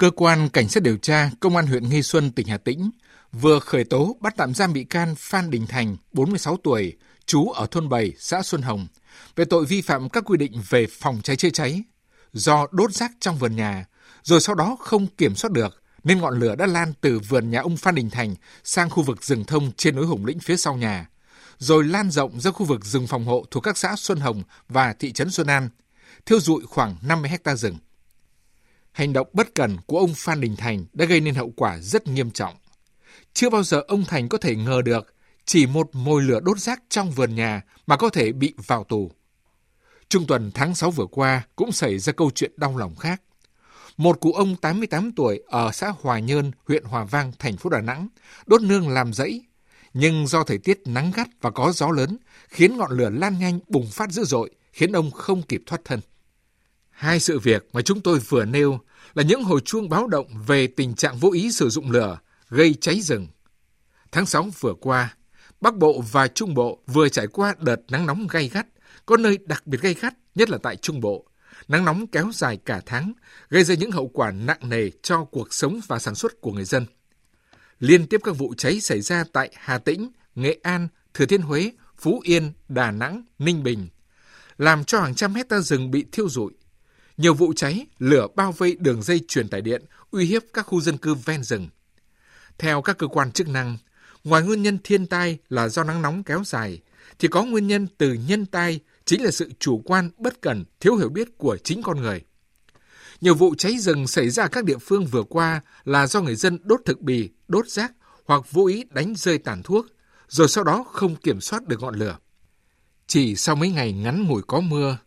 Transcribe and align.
Cơ 0.00 0.10
quan 0.10 0.48
Cảnh 0.48 0.68
sát 0.68 0.82
điều 0.82 0.96
tra 0.96 1.30
Công 1.40 1.56
an 1.56 1.66
huyện 1.66 1.88
Nghi 1.88 2.02
Xuân, 2.02 2.30
tỉnh 2.30 2.46
Hà 2.46 2.58
Tĩnh 2.58 2.90
vừa 3.32 3.58
khởi 3.58 3.84
tố 3.84 4.16
bắt 4.20 4.34
tạm 4.36 4.54
giam 4.54 4.72
bị 4.72 4.84
can 4.84 5.14
Phan 5.18 5.50
Đình 5.50 5.66
Thành, 5.66 5.96
46 6.12 6.56
tuổi, 6.56 6.96
trú 7.26 7.48
ở 7.48 7.66
thôn 7.70 7.88
7, 7.88 8.12
xã 8.18 8.42
Xuân 8.42 8.62
Hồng, 8.62 8.86
về 9.36 9.44
tội 9.44 9.64
vi 9.64 9.80
phạm 9.80 10.08
các 10.08 10.24
quy 10.26 10.36
định 10.36 10.62
về 10.68 10.86
phòng 10.86 11.20
cháy 11.22 11.36
chữa 11.36 11.50
cháy 11.50 11.82
do 12.32 12.66
đốt 12.70 12.92
rác 12.92 13.12
trong 13.20 13.38
vườn 13.38 13.56
nhà, 13.56 13.84
rồi 14.22 14.40
sau 14.40 14.54
đó 14.54 14.76
không 14.80 15.06
kiểm 15.06 15.34
soát 15.34 15.52
được 15.52 15.82
nên 16.04 16.18
ngọn 16.20 16.38
lửa 16.38 16.54
đã 16.56 16.66
lan 16.66 16.92
từ 17.00 17.18
vườn 17.18 17.50
nhà 17.50 17.60
ông 17.60 17.76
Phan 17.76 17.94
Đình 17.94 18.10
Thành 18.10 18.34
sang 18.64 18.90
khu 18.90 19.02
vực 19.02 19.24
rừng 19.24 19.44
thông 19.44 19.72
trên 19.72 19.96
núi 19.96 20.06
Hùng 20.06 20.26
Lĩnh 20.26 20.40
phía 20.40 20.56
sau 20.56 20.76
nhà, 20.76 21.08
rồi 21.58 21.84
lan 21.84 22.10
rộng 22.10 22.40
ra 22.40 22.50
khu 22.50 22.66
vực 22.66 22.84
rừng 22.84 23.06
phòng 23.06 23.24
hộ 23.24 23.44
thuộc 23.50 23.62
các 23.62 23.78
xã 23.78 23.94
Xuân 23.96 24.20
Hồng 24.20 24.42
và 24.68 24.92
thị 24.92 25.12
trấn 25.12 25.30
Xuân 25.30 25.46
An, 25.46 25.68
thiêu 26.26 26.40
dụi 26.40 26.62
khoảng 26.66 26.96
50 27.02 27.30
hecta 27.30 27.56
rừng. 27.56 27.76
Hành 28.92 29.12
động 29.12 29.28
bất 29.32 29.54
cần 29.54 29.76
của 29.86 29.98
ông 29.98 30.14
Phan 30.16 30.40
Đình 30.40 30.56
Thành 30.56 30.84
đã 30.92 31.04
gây 31.04 31.20
nên 31.20 31.34
hậu 31.34 31.52
quả 31.56 31.78
rất 31.78 32.08
nghiêm 32.08 32.30
trọng. 32.30 32.54
Chưa 33.34 33.50
bao 33.50 33.62
giờ 33.62 33.82
ông 33.88 34.04
Thành 34.04 34.28
có 34.28 34.38
thể 34.38 34.56
ngờ 34.56 34.82
được 34.84 35.14
chỉ 35.44 35.66
một 35.66 35.90
mồi 35.92 36.22
lửa 36.22 36.40
đốt 36.40 36.58
rác 36.58 36.82
trong 36.88 37.10
vườn 37.10 37.34
nhà 37.34 37.62
mà 37.86 37.96
có 37.96 38.08
thể 38.08 38.32
bị 38.32 38.54
vào 38.66 38.84
tù. 38.84 39.10
Trung 40.08 40.26
tuần 40.26 40.50
tháng 40.54 40.74
6 40.74 40.90
vừa 40.90 41.06
qua 41.06 41.42
cũng 41.56 41.72
xảy 41.72 41.98
ra 41.98 42.12
câu 42.12 42.30
chuyện 42.34 42.52
đau 42.56 42.76
lòng 42.76 42.96
khác. 42.96 43.22
Một 43.96 44.20
cụ 44.20 44.32
ông 44.32 44.56
88 44.56 45.12
tuổi 45.12 45.42
ở 45.46 45.72
xã 45.72 45.92
Hòa 46.00 46.18
Nhơn, 46.18 46.50
huyện 46.66 46.84
Hòa 46.84 47.04
Vang, 47.04 47.32
thành 47.38 47.56
phố 47.56 47.70
Đà 47.70 47.80
Nẵng, 47.80 48.08
đốt 48.46 48.62
nương 48.62 48.88
làm 48.88 49.12
rẫy. 49.12 49.44
Nhưng 49.94 50.26
do 50.26 50.44
thời 50.44 50.58
tiết 50.58 50.80
nắng 50.86 51.12
gắt 51.14 51.28
và 51.40 51.50
có 51.50 51.72
gió 51.72 51.90
lớn, 51.90 52.18
khiến 52.48 52.76
ngọn 52.76 52.90
lửa 52.92 53.10
lan 53.10 53.38
nhanh 53.38 53.60
bùng 53.68 53.90
phát 53.90 54.10
dữ 54.10 54.24
dội, 54.24 54.50
khiến 54.72 54.92
ông 54.92 55.10
không 55.10 55.42
kịp 55.42 55.62
thoát 55.66 55.80
thân. 55.84 56.00
Hai 57.00 57.20
sự 57.20 57.38
việc 57.38 57.68
mà 57.72 57.82
chúng 57.82 58.00
tôi 58.00 58.18
vừa 58.18 58.44
nêu 58.44 58.80
là 59.14 59.22
những 59.22 59.42
hồi 59.42 59.60
chuông 59.60 59.88
báo 59.88 60.06
động 60.06 60.26
về 60.46 60.66
tình 60.66 60.94
trạng 60.94 61.16
vô 61.18 61.30
ý 61.32 61.52
sử 61.52 61.68
dụng 61.68 61.90
lửa 61.90 62.18
gây 62.48 62.74
cháy 62.80 63.00
rừng. 63.00 63.26
Tháng 64.12 64.26
6 64.26 64.48
vừa 64.60 64.74
qua, 64.74 65.14
Bắc 65.60 65.76
Bộ 65.76 66.04
và 66.12 66.28
Trung 66.28 66.54
Bộ 66.54 66.82
vừa 66.86 67.08
trải 67.08 67.26
qua 67.26 67.54
đợt 67.60 67.76
nắng 67.88 68.06
nóng 68.06 68.26
gay 68.26 68.48
gắt, 68.48 68.66
có 69.06 69.16
nơi 69.16 69.38
đặc 69.44 69.66
biệt 69.66 69.80
gay 69.80 69.94
gắt, 69.94 70.14
nhất 70.34 70.50
là 70.50 70.58
tại 70.62 70.76
Trung 70.76 71.00
Bộ. 71.00 71.26
Nắng 71.68 71.84
nóng 71.84 72.06
kéo 72.06 72.30
dài 72.34 72.56
cả 72.64 72.80
tháng, 72.86 73.12
gây 73.50 73.64
ra 73.64 73.74
những 73.74 73.90
hậu 73.90 74.08
quả 74.08 74.30
nặng 74.30 74.68
nề 74.68 74.90
cho 75.02 75.24
cuộc 75.24 75.54
sống 75.54 75.80
và 75.86 75.98
sản 75.98 76.14
xuất 76.14 76.40
của 76.40 76.52
người 76.52 76.64
dân. 76.64 76.86
Liên 77.78 78.06
tiếp 78.06 78.20
các 78.24 78.32
vụ 78.38 78.54
cháy 78.56 78.80
xảy 78.80 79.00
ra 79.00 79.24
tại 79.32 79.50
Hà 79.56 79.78
Tĩnh, 79.78 80.10
Nghệ 80.34 80.58
An, 80.62 80.88
Thừa 81.14 81.26
Thiên 81.26 81.42
Huế, 81.42 81.72
Phú 81.98 82.20
Yên, 82.24 82.52
Đà 82.68 82.90
Nẵng, 82.90 83.24
Ninh 83.38 83.62
Bình, 83.62 83.88
làm 84.58 84.84
cho 84.84 85.00
hàng 85.00 85.14
trăm 85.14 85.34
hecta 85.34 85.60
rừng 85.60 85.90
bị 85.90 86.04
thiêu 86.12 86.28
rụi. 86.28 86.52
Nhiều 87.20 87.34
vụ 87.34 87.52
cháy, 87.56 87.86
lửa 87.98 88.26
bao 88.36 88.52
vây 88.52 88.76
đường 88.80 89.02
dây 89.02 89.20
truyền 89.28 89.48
tải 89.48 89.60
điện, 89.60 89.84
uy 90.10 90.26
hiếp 90.26 90.42
các 90.52 90.62
khu 90.62 90.80
dân 90.80 90.96
cư 90.96 91.14
ven 91.14 91.42
rừng. 91.42 91.68
Theo 92.58 92.82
các 92.82 92.98
cơ 92.98 93.06
quan 93.06 93.32
chức 93.32 93.48
năng, 93.48 93.76
ngoài 94.24 94.42
nguyên 94.42 94.62
nhân 94.62 94.78
thiên 94.84 95.06
tai 95.06 95.38
là 95.48 95.68
do 95.68 95.84
nắng 95.84 96.02
nóng 96.02 96.22
kéo 96.22 96.42
dài, 96.46 96.80
thì 97.18 97.28
có 97.28 97.44
nguyên 97.44 97.66
nhân 97.66 97.86
từ 97.98 98.12
nhân 98.12 98.46
tai 98.46 98.80
chính 99.04 99.24
là 99.24 99.30
sự 99.30 99.50
chủ 99.58 99.82
quan 99.84 100.10
bất 100.18 100.40
cẩn, 100.40 100.64
thiếu 100.80 100.96
hiểu 100.96 101.08
biết 101.08 101.38
của 101.38 101.56
chính 101.64 101.82
con 101.82 102.00
người. 102.00 102.24
Nhiều 103.20 103.34
vụ 103.34 103.54
cháy 103.58 103.78
rừng 103.78 104.06
xảy 104.06 104.30
ra 104.30 104.42
ở 104.42 104.48
các 104.48 104.64
địa 104.64 104.78
phương 104.78 105.06
vừa 105.06 105.22
qua 105.22 105.60
là 105.84 106.06
do 106.06 106.20
người 106.20 106.36
dân 106.36 106.58
đốt 106.62 106.80
thực 106.84 107.00
bì, 107.00 107.30
đốt 107.48 107.68
rác 107.68 107.92
hoặc 108.24 108.42
vô 108.50 108.66
ý 108.66 108.84
đánh 108.90 109.14
rơi 109.16 109.38
tàn 109.38 109.62
thuốc, 109.62 109.86
rồi 110.28 110.48
sau 110.48 110.64
đó 110.64 110.84
không 110.92 111.16
kiểm 111.16 111.40
soát 111.40 111.66
được 111.66 111.80
ngọn 111.80 111.94
lửa. 111.94 112.18
Chỉ 113.06 113.36
sau 113.36 113.56
mấy 113.56 113.70
ngày 113.70 113.92
ngắn 113.92 114.26
ngủi 114.26 114.42
có 114.46 114.60
mưa, 114.60 114.98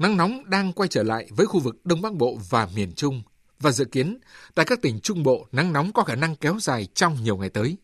nắng 0.00 0.16
nóng 0.16 0.50
đang 0.50 0.72
quay 0.72 0.88
trở 0.88 1.02
lại 1.02 1.28
với 1.30 1.46
khu 1.46 1.60
vực 1.60 1.76
Đông 1.84 2.02
Bắc 2.02 2.14
Bộ 2.14 2.38
và 2.50 2.68
miền 2.74 2.92
Trung 2.92 3.22
và 3.60 3.70
dự 3.70 3.84
kiến 3.84 4.18
tại 4.54 4.64
các 4.64 4.82
tỉnh 4.82 5.00
Trung 5.00 5.22
Bộ 5.22 5.46
nắng 5.52 5.72
nóng 5.72 5.92
có 5.92 6.04
khả 6.04 6.14
năng 6.14 6.36
kéo 6.36 6.56
dài 6.60 6.88
trong 6.94 7.22
nhiều 7.22 7.36
ngày 7.36 7.50
tới. 7.50 7.76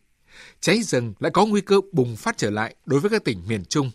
Cháy 0.61 0.83
rừng 0.83 1.15
lại 1.19 1.31
có 1.35 1.47
nguy 1.47 1.61
cơ 1.61 1.81
bùng 1.93 2.17
phát 2.17 2.37
trở 2.39 2.51
lại 2.51 2.75
đối 2.87 3.01
với 3.01 3.11
các 3.11 3.25
tỉnh 3.25 3.43
miền 3.49 3.65
Trung. 3.65 3.91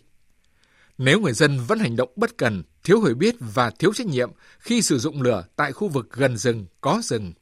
Nếu 0.98 1.20
người 1.20 1.32
dân 1.32 1.60
vẫn 1.66 1.78
hành 1.78 1.96
động 1.96 2.08
bất 2.16 2.38
cần, 2.38 2.62
thiếu 2.84 3.00
hiểu 3.00 3.14
biết 3.14 3.34
và 3.40 3.70
thiếu 3.70 3.92
trách 3.94 4.06
nhiệm 4.06 4.30
khi 4.58 4.82
sử 4.82 4.98
dụng 4.98 5.22
lửa 5.22 5.44
tại 5.56 5.72
khu 5.72 5.88
vực 5.88 6.08
gần 6.12 6.36
rừng, 6.36 6.66
có 6.80 7.00
rừng, 7.04 7.32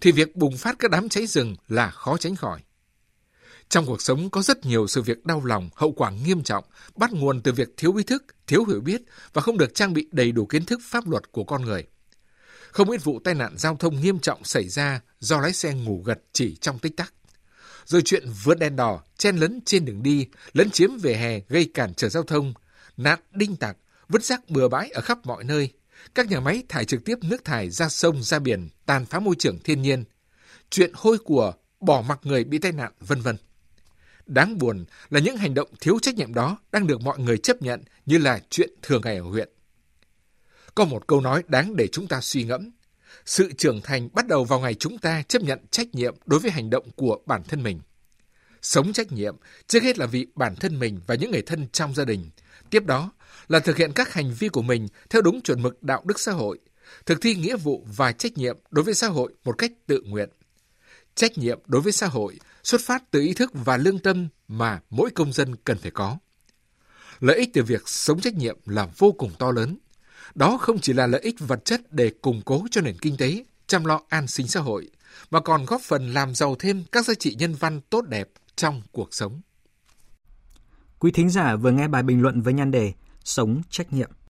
thì 0.00 0.12
việc 0.12 0.36
bùng 0.36 0.56
phát 0.56 0.76
các 0.78 0.90
đám 0.90 1.08
cháy 1.08 1.26
rừng 1.26 1.56
là 1.68 1.90
khó 1.90 2.16
tránh 2.16 2.36
khỏi. 2.36 2.60
Trong 3.68 3.86
cuộc 3.86 4.02
sống 4.02 4.30
có 4.30 4.42
rất 4.42 4.66
nhiều 4.66 4.86
sự 4.86 5.02
việc 5.02 5.24
đau 5.26 5.44
lòng, 5.44 5.70
hậu 5.74 5.92
quả 5.92 6.10
nghiêm 6.10 6.42
trọng, 6.42 6.64
bắt 6.96 7.12
nguồn 7.12 7.42
từ 7.42 7.52
việc 7.52 7.68
thiếu 7.76 7.96
ý 7.96 8.04
thức, 8.04 8.24
thiếu 8.46 8.64
hiểu 8.64 8.80
biết 8.80 9.02
và 9.32 9.42
không 9.42 9.58
được 9.58 9.74
trang 9.74 9.92
bị 9.92 10.08
đầy 10.12 10.32
đủ 10.32 10.46
kiến 10.46 10.64
thức 10.64 10.80
pháp 10.82 11.08
luật 11.08 11.32
của 11.32 11.44
con 11.44 11.62
người. 11.62 11.84
Không 12.70 12.90
ít 12.90 13.04
vụ 13.04 13.20
tai 13.24 13.34
nạn 13.34 13.54
giao 13.58 13.76
thông 13.76 14.00
nghiêm 14.00 14.18
trọng 14.18 14.44
xảy 14.44 14.68
ra 14.68 15.00
do 15.20 15.40
lái 15.40 15.52
xe 15.52 15.74
ngủ 15.74 16.02
gật 16.04 16.18
chỉ 16.32 16.56
trong 16.56 16.78
tích 16.78 16.96
tắc. 16.96 17.12
Rồi 17.84 18.02
chuyện 18.04 18.24
vượt 18.44 18.58
đèn 18.58 18.76
đỏ, 18.76 19.02
chen 19.18 19.36
lấn 19.36 19.60
trên 19.64 19.84
đường 19.84 20.02
đi, 20.02 20.26
lấn 20.52 20.70
chiếm 20.70 20.90
vỉa 20.98 21.12
hè 21.12 21.40
gây 21.48 21.70
cản 21.74 21.94
trở 21.94 22.08
giao 22.08 22.22
thông, 22.22 22.54
nạn 22.96 23.18
đinh 23.32 23.56
tặc, 23.56 23.76
vứt 24.08 24.24
rác 24.24 24.50
bừa 24.50 24.68
bãi 24.68 24.88
ở 24.88 25.00
khắp 25.00 25.18
mọi 25.24 25.44
nơi. 25.44 25.72
Các 26.14 26.30
nhà 26.30 26.40
máy 26.40 26.62
thải 26.68 26.84
trực 26.84 27.04
tiếp 27.04 27.18
nước 27.22 27.44
thải 27.44 27.70
ra 27.70 27.88
sông, 27.88 28.22
ra 28.22 28.38
biển, 28.38 28.68
tàn 28.86 29.06
phá 29.06 29.20
môi 29.20 29.34
trường 29.38 29.58
thiên 29.64 29.82
nhiên. 29.82 30.04
Chuyện 30.70 30.90
hôi 30.94 31.18
của, 31.18 31.52
bỏ 31.80 32.02
mặc 32.08 32.20
người 32.22 32.44
bị 32.44 32.58
tai 32.58 32.72
nạn, 32.72 32.92
vân 33.00 33.20
vân. 33.20 33.36
Đáng 34.26 34.58
buồn 34.58 34.84
là 35.10 35.20
những 35.20 35.36
hành 35.36 35.54
động 35.54 35.68
thiếu 35.80 35.98
trách 36.02 36.14
nhiệm 36.14 36.34
đó 36.34 36.58
đang 36.72 36.86
được 36.86 37.00
mọi 37.00 37.18
người 37.18 37.38
chấp 37.38 37.62
nhận 37.62 37.82
như 38.06 38.18
là 38.18 38.40
chuyện 38.50 38.70
thường 38.82 39.02
ngày 39.04 39.16
ở 39.16 39.22
huyện. 39.22 39.48
Có 40.74 40.84
một 40.84 41.06
câu 41.06 41.20
nói 41.20 41.42
đáng 41.46 41.76
để 41.76 41.86
chúng 41.92 42.06
ta 42.06 42.20
suy 42.20 42.44
ngẫm. 42.44 42.70
Sự 43.26 43.52
trưởng 43.52 43.80
thành 43.80 44.08
bắt 44.12 44.26
đầu 44.26 44.44
vào 44.44 44.60
ngày 44.60 44.74
chúng 44.74 44.98
ta 44.98 45.22
chấp 45.22 45.42
nhận 45.42 45.58
trách 45.70 45.94
nhiệm 45.94 46.14
đối 46.26 46.40
với 46.40 46.50
hành 46.50 46.70
động 46.70 46.90
của 46.96 47.18
bản 47.26 47.42
thân 47.48 47.62
mình. 47.62 47.80
Sống 48.62 48.92
trách 48.92 49.12
nhiệm 49.12 49.36
trước 49.66 49.82
hết 49.82 49.98
là 49.98 50.06
vì 50.06 50.26
bản 50.34 50.56
thân 50.56 50.78
mình 50.78 51.00
và 51.06 51.14
những 51.14 51.30
người 51.30 51.42
thân 51.42 51.68
trong 51.72 51.94
gia 51.94 52.04
đình. 52.04 52.30
Tiếp 52.70 52.84
đó 52.86 53.12
là 53.48 53.58
thực 53.58 53.76
hiện 53.76 53.92
các 53.92 54.12
hành 54.12 54.34
vi 54.38 54.48
của 54.48 54.62
mình 54.62 54.88
theo 55.10 55.22
đúng 55.22 55.40
chuẩn 55.40 55.62
mực 55.62 55.82
đạo 55.82 56.02
đức 56.04 56.20
xã 56.20 56.32
hội, 56.32 56.58
thực 57.06 57.20
thi 57.20 57.34
nghĩa 57.34 57.56
vụ 57.56 57.86
và 57.96 58.12
trách 58.12 58.38
nhiệm 58.38 58.58
đối 58.70 58.84
với 58.84 58.94
xã 58.94 59.06
hội 59.06 59.34
một 59.44 59.58
cách 59.58 59.72
tự 59.86 60.02
nguyện. 60.06 60.28
Trách 61.16 61.38
nhiệm 61.38 61.58
đối 61.66 61.82
với 61.82 61.92
xã 61.92 62.06
hội 62.06 62.38
xuất 62.62 62.80
phát 62.80 63.10
từ 63.10 63.20
ý 63.20 63.34
thức 63.34 63.50
và 63.54 63.76
lương 63.76 63.98
tâm 63.98 64.28
mà 64.48 64.80
mỗi 64.90 65.10
công 65.10 65.32
dân 65.32 65.56
cần 65.56 65.78
phải 65.78 65.90
có. 65.90 66.18
Lợi 67.20 67.36
ích 67.36 67.50
từ 67.54 67.62
việc 67.62 67.88
sống 67.88 68.20
trách 68.20 68.34
nhiệm 68.34 68.58
là 68.66 68.88
vô 68.98 69.12
cùng 69.12 69.32
to 69.38 69.50
lớn. 69.50 69.78
Đó 70.34 70.58
không 70.58 70.78
chỉ 70.78 70.92
là 70.92 71.06
lợi 71.06 71.20
ích 71.20 71.34
vật 71.38 71.64
chất 71.64 71.92
để 71.92 72.10
củng 72.22 72.42
cố 72.44 72.66
cho 72.70 72.80
nền 72.80 72.98
kinh 72.98 73.16
tế, 73.16 73.44
chăm 73.66 73.84
lo 73.84 74.00
an 74.08 74.26
sinh 74.26 74.48
xã 74.48 74.60
hội, 74.60 74.90
mà 75.30 75.40
còn 75.40 75.64
góp 75.64 75.80
phần 75.80 76.14
làm 76.14 76.34
giàu 76.34 76.56
thêm 76.58 76.84
các 76.92 77.06
giá 77.06 77.14
trị 77.14 77.34
nhân 77.38 77.54
văn 77.54 77.80
tốt 77.80 78.04
đẹp 78.08 78.28
trong 78.56 78.82
cuộc 78.92 79.14
sống. 79.14 79.40
Quý 80.98 81.10
thính 81.10 81.30
giả 81.30 81.56
vừa 81.56 81.70
nghe 81.70 81.88
bài 81.88 82.02
bình 82.02 82.22
luận 82.22 82.42
với 82.42 82.54
nhan 82.54 82.70
đề 82.70 82.92
Sống 83.24 83.62
trách 83.70 83.92
nhiệm 83.92 84.10